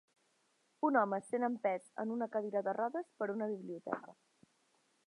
Un 0.89 0.95
home 1.01 1.19
sent 1.25 1.45
empès 1.49 1.85
en 2.05 2.15
una 2.17 2.29
cadira 2.37 2.65
de 2.71 2.75
rodes 2.81 3.13
per 3.21 3.31
una 3.37 3.53
biblioteca. 3.55 4.19